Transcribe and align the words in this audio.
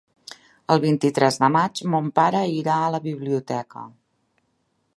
El 0.75 0.79
vint-i-tres 0.85 1.35
de 1.43 1.49
maig 1.55 1.83
mon 1.95 2.07
pare 2.19 2.41
irà 2.61 2.79
a 2.85 2.89
la 2.95 3.01
biblioteca. 3.07 3.85